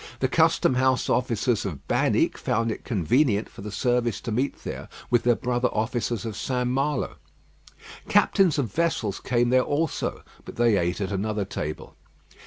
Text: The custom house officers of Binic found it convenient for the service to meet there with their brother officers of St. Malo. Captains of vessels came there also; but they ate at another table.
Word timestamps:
The 0.19 0.27
custom 0.27 0.73
house 0.73 1.11
officers 1.11 1.63
of 1.63 1.87
Binic 1.87 2.35
found 2.35 2.71
it 2.71 2.83
convenient 2.83 3.47
for 3.47 3.61
the 3.61 3.69
service 3.71 4.19
to 4.21 4.31
meet 4.31 4.63
there 4.63 4.89
with 5.11 5.21
their 5.21 5.35
brother 5.35 5.67
officers 5.71 6.25
of 6.25 6.35
St. 6.35 6.67
Malo. 6.67 7.17
Captains 8.07 8.57
of 8.57 8.73
vessels 8.73 9.19
came 9.19 9.49
there 9.51 9.61
also; 9.61 10.23
but 10.43 10.55
they 10.55 10.75
ate 10.77 11.01
at 11.01 11.11
another 11.11 11.45
table. 11.45 11.95